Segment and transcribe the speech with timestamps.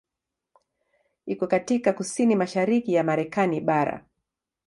[1.25, 4.05] Iko katika kusini-mashariki ya Marekani bara.